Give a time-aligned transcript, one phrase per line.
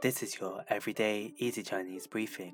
[0.00, 2.52] This is your everyday easy Chinese briefing.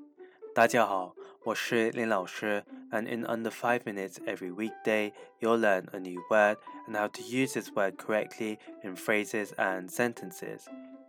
[0.55, 7.21] 大家好，我是林老师，and in under five minutes every weekday, you'll learn a new word and how to
[7.21, 10.61] use this word correctly in phrases and sentences.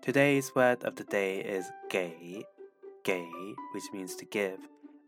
[0.03, 2.45] Today's word of the day is gei,
[3.03, 4.59] gei, which means to give.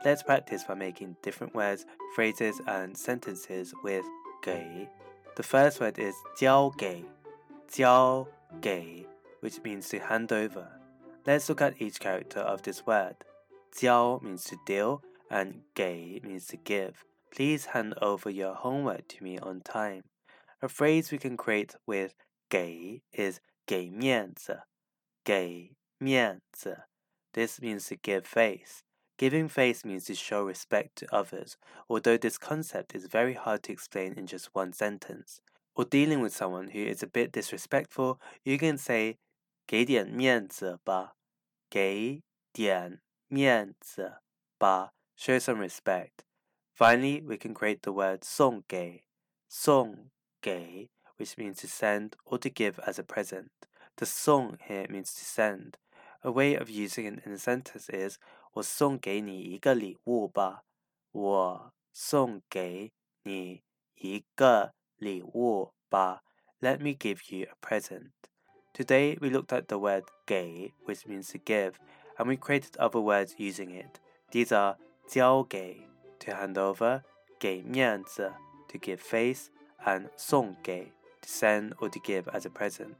[0.07, 1.85] Let's practice by making different words,
[2.15, 4.07] phrases, and sentences with
[4.43, 4.89] gei.
[5.37, 7.05] The first word is 交给,
[7.69, 8.27] 交给,交
[8.63, 9.07] 给
[9.41, 10.78] which means to hand over.
[11.29, 13.17] Let's look at each character of this word.
[13.77, 17.05] "Jiao" means to deal and "gei" means to give.
[17.31, 20.05] Please hand over your homework to me on time.
[20.63, 22.15] A phrase we can create with
[22.49, 24.63] "gei" is gei mianzi.
[27.35, 28.83] This means to give face.
[29.19, 31.59] Giving face means to show respect to others,
[31.91, 35.43] although this concept is very hard to explain in just one sentence.
[35.75, 39.19] Or dealing with someone who is a bit disrespectful, you can say
[39.67, 41.18] 给点面子吧.
[41.70, 44.22] 给点面子
[44.58, 44.94] 吧.
[45.18, 46.24] Show some respect.
[46.74, 49.04] Finally, we can create the word 送给,
[49.48, 50.10] 送
[50.42, 53.52] 给, which means to send or to give as a present.
[53.96, 55.78] The 送 here means to send.
[56.24, 58.18] A way of using it in a sentence is
[58.54, 60.64] 我送给你一个礼物吧。
[61.12, 62.92] 我送给
[63.24, 63.64] 你
[63.96, 66.24] 一个礼物吧.
[66.60, 68.12] Let me give you a present.
[68.79, 71.81] Today we looked at the word "gei," which means to give,
[72.17, 73.99] and we created other words using it.
[74.31, 74.77] These are
[75.09, 75.89] 交给
[76.21, 77.03] to hand over,
[77.41, 78.35] 给面子
[78.69, 79.51] to give face,
[79.85, 82.95] and 送给 to send or to give as a present.